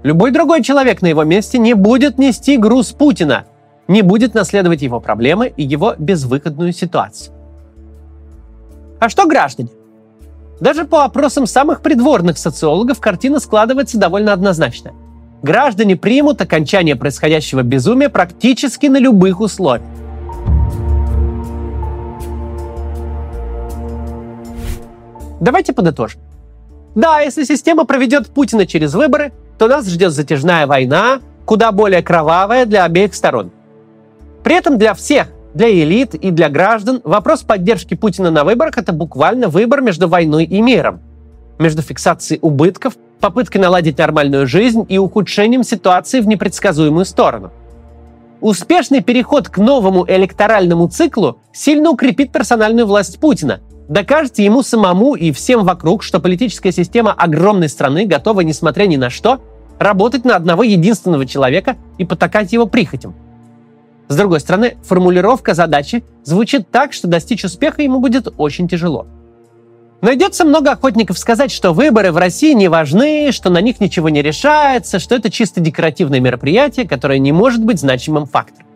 Любой 0.04 0.32
другой 0.32 0.64
человек 0.64 1.02
на 1.02 1.08
его 1.08 1.24
месте 1.24 1.58
не 1.60 1.74
будет 1.74 2.18
нести 2.18 2.58
груз 2.58 2.92
Путина, 2.92 3.46
не 3.88 4.02
будет 4.02 4.34
наследовать 4.34 4.82
его 4.82 5.00
проблемы 5.00 5.54
и 5.56 5.64
его 5.64 5.96
безвыходную 5.98 6.74
ситуацию. 6.74 7.34
А 9.00 9.10
что 9.10 9.28
граждане? 9.28 9.70
Даже 10.60 10.86
по 10.86 11.04
опросам 11.04 11.48
самых 11.48 11.82
придворных 11.82 12.38
социологов 12.38 13.00
картина 13.00 13.40
складывается 13.40 13.98
довольно 13.98 14.34
однозначно. 14.34 14.92
Граждане 15.42 15.96
примут 15.96 16.40
окончание 16.42 16.96
происходящего 16.96 17.64
безумия 17.64 18.10
практически 18.10 18.86
на 18.86 18.98
любых 18.98 19.40
условиях. 19.40 19.88
Давайте 25.42 25.74
подытожим. 25.74 26.22
Да, 26.96 27.20
если 27.20 27.44
система 27.44 27.86
проведет 27.86 28.28
Путина 28.28 28.66
через 28.66 28.94
выборы, 28.94 29.34
то 29.58 29.68
нас 29.68 29.88
ждет 29.88 30.14
затяжная 30.14 30.68
война, 30.68 31.20
куда 31.46 31.72
более 31.72 32.04
кровавая 32.04 32.66
для 32.66 32.86
обеих 32.86 33.16
сторон. 33.16 33.52
При 34.44 34.56
этом 34.56 34.78
для 34.78 34.94
всех 34.94 35.28
для 35.54 35.70
элит 35.70 36.14
и 36.16 36.32
для 36.32 36.48
граждан 36.48 37.02
вопрос 37.04 37.42
поддержки 37.42 37.96
Путина 37.96 38.30
на 38.30 38.44
выборах– 38.44 38.78
это 38.78 38.94
буквально 38.94 39.50
выбор 39.50 39.82
между 39.82 40.08
войной 40.08 40.46
и 40.46 40.62
миром. 40.62 41.02
Между 41.58 41.82
фиксацией 41.82 42.40
убытков, 42.42 42.94
попыткой 43.20 43.62
наладить 43.62 43.98
нормальную 43.98 44.48
жизнь 44.48 44.86
и 44.88 44.98
ухудшением 44.98 45.64
ситуации 45.64 46.22
в 46.22 46.28
непредсказуемую 46.28 47.06
сторону. 47.06 47.52
Успешный 48.40 49.02
переход 49.02 49.50
к 49.50 49.58
новому 49.58 50.06
электоральному 50.08 50.88
циклу 50.88 51.40
сильно 51.52 51.90
укрепит 51.90 52.32
персональную 52.32 52.88
власть 52.88 53.20
Путина, 53.20 53.60
докажет 53.88 54.40
ему 54.40 54.64
самому 54.64 55.16
и 55.16 55.32
всем 55.32 55.66
вокруг, 55.66 56.04
что 56.04 56.20
политическая 56.20 56.72
система 56.72 57.12
огромной 57.12 57.70
страны 57.70 58.06
готова, 58.06 58.42
несмотря 58.42 58.86
ни 58.86 58.98
на 58.98 59.10
что, 59.10 59.42
работать 59.80 60.26
на 60.26 60.36
одного 60.36 60.64
единственного 60.64 61.26
человека 61.26 61.78
и 61.98 62.06
потакать 62.06 62.54
его 62.54 62.66
прихотям– 62.66 63.16
с 64.12 64.16
другой 64.18 64.42
стороны, 64.42 64.76
формулировка 64.84 65.54
задачи 65.54 66.04
звучит 66.26 66.70
так, 66.70 66.92
что 66.92 67.08
достичь 67.08 67.46
успеха 67.46 67.82
ему 67.82 68.02
будет 68.02 68.28
очень 68.36 68.68
тяжело. 68.68 69.08
Найдется 70.02 70.44
много 70.44 70.72
охотников 70.72 71.18
сказать, 71.18 71.50
что 71.50 71.72
выборы 71.72 72.12
в 72.12 72.18
России 72.18 72.52
не 72.52 72.68
важны, 72.68 73.32
что 73.32 73.50
на 73.50 73.62
них 73.62 73.80
ничего 73.80 74.10
не 74.10 74.22
решается, 74.22 75.00
что 75.00 75.16
это 75.16 75.32
чисто 75.32 75.62
декоративное 75.62 76.20
мероприятие, 76.20 76.86
которое 76.90 77.20
не 77.20 77.32
может 77.32 77.64
быть 77.64 77.80
значимым 77.80 78.26
фактором. 78.26 78.68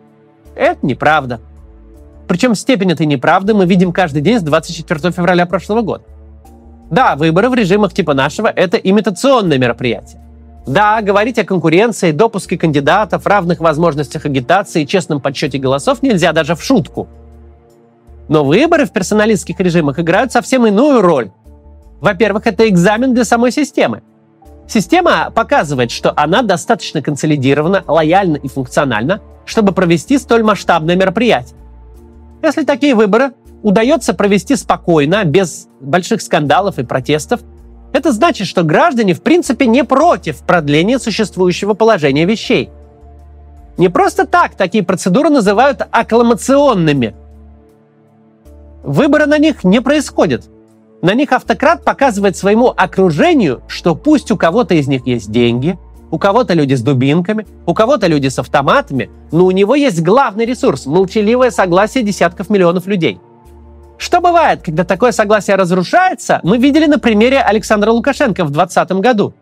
Это 0.54 0.78
неправда. 0.86 1.42
Причем 2.28 2.54
степень 2.54 2.92
этой 2.92 3.06
неправды 3.06 3.54
мы 3.54 3.66
видим 3.66 3.92
каждый 3.92 4.22
день 4.22 4.40
с 4.40 4.42
24 4.42 5.12
февраля 5.12 5.46
прошлого 5.46 5.82
года. 5.82 6.04
Да, 6.90 7.16
выборы 7.16 7.48
в 7.48 7.54
режимах 7.54 7.92
типа 7.92 8.14
нашего– 8.14 8.46
это 8.56 8.76
имитационное 8.76 9.58
мероприятие. 9.58 10.20
Да, 10.66 11.00
говорить 11.00 11.38
о 11.38 11.44
конкуренции, 11.44 12.10
допуске 12.10 12.58
кандидатов, 12.58 13.26
равных 13.26 13.60
возможностях 13.60 14.26
агитации 14.26 14.82
и 14.82 14.86
честном 14.86 15.20
подсчете 15.20 15.58
голосов 15.58 16.02
нельзя 16.02 16.32
даже 16.32 16.56
в 16.56 16.62
шутку. 16.62 17.08
Но 18.28 18.44
выборы 18.44 18.86
в 18.86 18.92
персоналистских 18.92 19.60
режимах 19.60 20.00
играют 20.00 20.32
совсем 20.32 20.66
иную 20.66 21.02
роль. 21.02 21.30
Во-первых, 22.00 22.48
это 22.48 22.68
экзамен 22.68 23.14
для 23.14 23.24
самой 23.24 23.52
системы. 23.52 24.02
Система 24.66 25.30
показывает, 25.30 25.92
что 25.92 26.12
она 26.16 26.42
достаточно 26.42 27.00
консолидирована, 27.00 27.84
лояльна 27.86 28.36
и 28.36 28.48
функциональна, 28.48 29.20
чтобы 29.44 29.70
провести 29.70 30.18
столь 30.18 30.42
масштабное 30.42 30.96
мероприятие. 30.96 31.56
Если 32.46 32.62
такие 32.62 32.94
выборы 32.94 33.32
удается 33.64 34.14
провести 34.14 34.54
спокойно, 34.54 35.24
без 35.24 35.66
больших 35.80 36.22
скандалов 36.22 36.78
и 36.78 36.84
протестов, 36.84 37.40
это 37.92 38.12
значит, 38.12 38.46
что 38.46 38.62
граждане 38.62 39.14
в 39.14 39.22
принципе 39.22 39.66
не 39.66 39.82
против 39.82 40.38
продления 40.42 41.00
существующего 41.00 41.74
положения 41.74 42.24
вещей. 42.24 42.70
Не 43.78 43.88
просто 43.88 44.28
так 44.28 44.54
такие 44.54 44.84
процедуры 44.84 45.28
называют 45.28 45.82
аккламационными. 45.90 47.16
Выборы 48.84 49.26
на 49.26 49.38
них 49.38 49.64
не 49.64 49.80
происходят. 49.80 50.44
На 51.02 51.14
них 51.14 51.32
автократ 51.32 51.84
показывает 51.84 52.36
своему 52.36 52.68
окружению, 52.68 53.62
что 53.66 53.96
пусть 53.96 54.30
у 54.30 54.36
кого-то 54.36 54.74
из 54.74 54.86
них 54.86 55.04
есть 55.08 55.32
деньги, 55.32 55.76
у 56.10 56.18
кого-то 56.18 56.54
люди 56.54 56.74
с 56.74 56.82
дубинками, 56.82 57.46
у 57.66 57.74
кого-то 57.74 58.06
люди 58.06 58.28
с 58.28 58.38
автоматами, 58.38 59.10
но 59.32 59.46
у 59.46 59.50
него 59.50 59.74
есть 59.74 60.02
главный 60.02 60.44
ресурс– 60.44 60.86
молчаливое 60.86 61.50
согласие 61.50 62.04
десятков 62.04 62.50
миллионов 62.50 62.86
людей. 62.86 63.20
Что 63.98 64.20
бывает, 64.20 64.62
когда 64.62 64.84
такое 64.84 65.12
согласие 65.12 65.56
разрушается, 65.56 66.40
мы 66.42 66.58
видели 66.58 66.86
на 66.86 66.98
примере 66.98 67.40
Александра 67.40 67.90
Лукашенко 67.90 68.44
в 68.44 68.50
2020 68.50 68.92
году. 69.00 69.34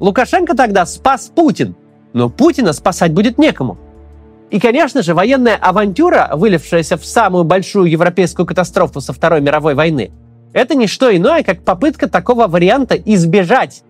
Лукашенко 0.00 0.56
тогда 0.56 0.84
спас 0.84 1.30
Путин, 1.34 1.74
но 2.12 2.28
Путина 2.28 2.72
спасать 2.72 3.12
будет 3.12 3.38
некому. 3.38 3.78
И, 4.50 4.60
конечно 4.60 5.02
же, 5.02 5.14
военная 5.14 5.56
авантюра, 5.56 6.30
вылившаяся 6.34 6.96
в 6.96 7.04
самую 7.04 7.44
большую 7.44 7.86
европейскую 7.86 8.46
катастрофу 8.46 9.00
со 9.00 9.12
Второй 9.12 9.40
мировой 9.40 9.74
войны, 9.74 10.10
это 10.52 10.74
не 10.74 10.86
что 10.86 11.14
иное, 11.14 11.42
как 11.42 11.62
попытка 11.62 12.08
такого 12.08 12.46
варианта 12.46 12.96
избежать. 12.96 13.82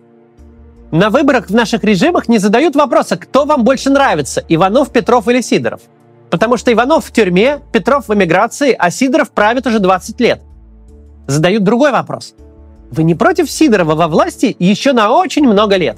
На 0.91 1.11
выборах 1.11 1.49
в 1.49 1.53
наших 1.53 1.83
режимах 1.83 2.27
не 2.27 2.39
задают 2.39 2.75
вопроса, 2.75 3.15
кто 3.15 3.45
вам 3.45 3.63
больше 3.63 3.91
нравится, 3.91 4.43
Иванов, 4.49 4.91
Петров 4.91 5.27
или 5.27 5.41
Сидоров. 5.41 5.81
Потому 6.31 6.57
что 6.57 6.73
Иванов 6.73 7.05
в 7.05 7.11
тюрьме, 7.11 7.59
Петров 7.71 8.07
в 8.07 8.13
эмиграции, 8.13 8.75
а 8.77 8.89
Сидоров 8.89 9.31
правит 9.31 9.67
уже 9.67 9.79
20 9.79 10.19
лет. 10.19 10.41
Задают 11.27 11.63
другой 11.63 11.91
вопрос. 11.91 12.33
Вы 12.91 13.03
не 13.03 13.13
против 13.13 13.51
Сидорова 13.51 13.93
во 13.93 14.07
власти 14.07 14.55
еще 14.57 14.93
на 14.93 15.11
очень 15.11 15.47
много 15.47 15.75
лет? 15.75 15.97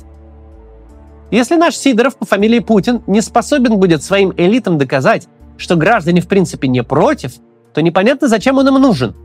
Если 1.32 1.56
наш 1.56 1.78
Сидоров 1.78 2.18
по 2.18 2.26
фамилии 2.26 2.60
Путин 2.60 3.02
не 3.08 3.22
способен 3.22 3.78
будет 3.78 4.04
своим 4.04 4.34
элитам 4.36 4.78
доказать, 4.78 5.30
что 5.56 5.78
граждане 5.78 6.20
в 6.20 6.28
принципе 6.28 6.68
не 6.68 6.84
против, 6.84 7.36
то 7.74 7.82
непонятно, 7.82 8.28
зачем 8.28 8.58
он 8.58 8.68
им 8.68 8.74
нужен. 8.74 9.16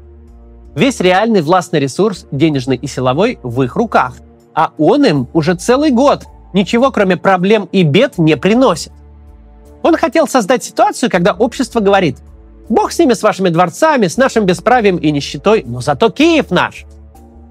Весь 0.76 1.00
реальный 1.00 1.42
властный 1.42 1.80
ресурс, 1.80 2.26
денежный 2.30 2.76
и 2.76 2.87
силовой, 2.87 3.40
в 3.42 3.62
их 3.62 3.75
руках. 3.75 4.14
А 4.56 4.72
он 4.78 5.04
им 5.04 5.28
уже 5.34 5.54
целый 5.54 5.90
год 5.90 6.25
ничего, 6.54 6.90
кроме 6.90 7.18
проблем 7.18 7.68
и 7.72 7.82
бед, 7.82 8.16
не 8.16 8.38
приносит. 8.38 8.90
Он 9.82 9.96
хотел 9.96 10.26
создать 10.26 10.64
ситуацию, 10.64 11.10
когда 11.10 11.34
общество 11.34 11.80
говорит, 11.80 12.16
Бог 12.70 12.90
с 12.90 12.98
ними, 12.98 13.12
с 13.12 13.22
вашими 13.22 13.50
дворцами, 13.50 14.06
с 14.06 14.16
нашим 14.16 14.46
бесправием 14.46 14.96
и 14.96 15.10
нищетой, 15.12 15.62
но 15.66 15.82
зато 15.82 16.08
Киев 16.08 16.50
наш. 16.50 16.86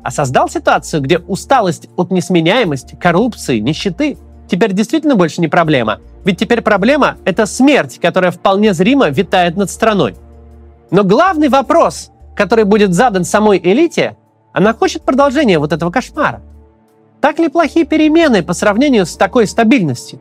А 0.04 0.10
создал 0.10 0.50
ситуацию, 0.50 1.04
где 1.04 1.20
усталость 1.20 1.90
от 1.96 2.10
несменяемости, 2.10 2.96
коррупции, 2.96 3.60
нищеты 3.60 4.18
теперь 4.50 4.74
действительно 4.74 5.16
больше 5.16 5.42
не 5.42 5.48
проблема. 5.48 6.00
Ведь 6.26 6.40
теперь 6.40 6.62
проблема– 6.62 7.18
это 7.26 7.46
смерть, 7.46 8.00
которая 8.02 8.32
вполне 8.32 8.74
зримо 8.74 9.10
витает 9.10 9.58
над 9.58 9.70
страной. 9.70 10.16
Но 10.90 11.04
главный 11.04 11.50
вопрос, 11.50 12.10
который 12.36 12.66
будет 12.66 12.96
задан 12.96 13.26
самой 13.26 13.60
элите, 13.64 14.18
она 14.54 14.74
хочет 14.74 15.04
продолжения 15.04 15.60
вот 15.60 15.72
этого 15.72 15.92
кошмара. 15.92 16.42
Так 17.26 17.40
ли 17.40 17.50
плохие 17.50 17.88
перемены 17.88 18.44
по 18.44 18.54
сравнению 18.54 19.08
с 19.08 19.16
такой 19.16 19.48
стабильностью? 19.48 20.20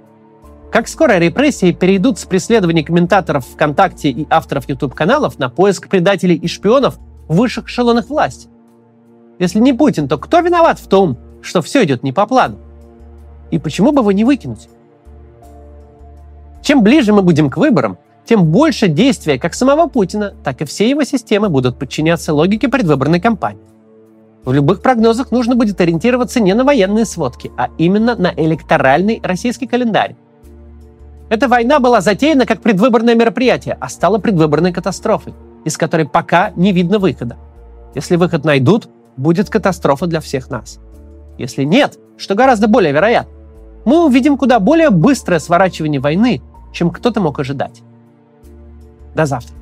Как 0.72 0.88
скоро 0.88 1.18
репрессии 1.18 1.70
перейдут 1.70 2.18
с 2.18 2.24
преследования 2.24 2.82
комментаторов 2.82 3.44
ВКонтакте 3.44 4.08
и 4.08 4.26
авторов 4.30 4.66
YouTube-каналов 4.70 5.38
на 5.38 5.50
поиск 5.50 5.90
предателей 5.90 6.34
и 6.34 6.48
шпионов 6.48 6.98
в 7.28 7.36
высших 7.36 7.66
эшелонах 7.66 8.08
власти? 8.08 8.48
Если 9.38 9.58
не 9.58 9.74
Путин, 9.74 10.08
то 10.08 10.16
кто 10.16 10.40
виноват 10.40 10.78
в 10.78 10.88
том, 10.88 11.18
что 11.42 11.60
все 11.60 11.84
идет 11.84 12.04
не 12.04 12.14
по 12.14 12.24
плану? 12.24 12.56
И 13.50 13.58
почему 13.58 13.92
бы 13.92 14.00
его 14.00 14.10
не 14.10 14.24
выкинуть? 14.24 14.70
Чем 16.62 16.82
ближе 16.82 17.12
мы 17.12 17.20
будем 17.20 17.50
к 17.50 17.58
выборам, 17.58 17.98
тем 18.24 18.46
больше 18.46 18.88
действия 18.88 19.38
как 19.38 19.52
самого 19.52 19.88
Путина, 19.90 20.32
так 20.42 20.62
и 20.62 20.64
всей 20.64 20.88
его 20.88 21.04
системы 21.04 21.50
будут 21.50 21.78
подчиняться 21.78 22.32
логике 22.32 22.68
предвыборной 22.68 23.20
кампании. 23.20 23.73
В 24.44 24.52
любых 24.52 24.82
прогнозах 24.82 25.30
нужно 25.30 25.56
будет 25.56 25.80
ориентироваться 25.80 26.38
не 26.40 26.54
на 26.54 26.64
военные 26.64 27.06
сводки, 27.06 27.50
а 27.56 27.68
именно 27.78 28.14
на 28.14 28.32
электоральный 28.36 29.20
российский 29.22 29.66
календарь. 29.66 30.16
Эта 31.30 31.48
война 31.48 31.80
была 31.80 32.02
затеяна 32.02 32.44
как 32.44 32.60
предвыборное 32.60 33.14
мероприятие, 33.14 33.78
а 33.80 33.88
стала 33.88 34.18
предвыборной 34.18 34.72
катастрофой, 34.72 35.34
из 35.64 35.78
которой 35.78 36.06
пока 36.06 36.52
не 36.56 36.72
видно 36.72 36.98
выхода. 36.98 37.36
Если 37.94 38.16
выход 38.16 38.44
найдут, 38.44 38.88
будет 39.16 39.48
катастрофа 39.48 40.06
для 40.06 40.20
всех 40.20 40.50
нас. 40.50 40.78
Если 41.38 41.64
нет, 41.64 41.98
что 42.18 42.34
гораздо 42.34 42.68
более 42.68 42.92
вероятно, 42.92 43.32
мы 43.86 44.04
увидим 44.04 44.36
куда 44.36 44.60
более 44.60 44.90
быстрое 44.90 45.38
сворачивание 45.38 46.00
войны, 46.00 46.42
чем 46.72 46.90
кто-то 46.90 47.20
мог 47.20 47.38
ожидать. 47.38 47.82
До 49.14 49.24
завтра. 49.24 49.54